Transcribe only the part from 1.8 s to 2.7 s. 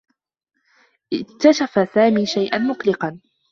سامي شيئا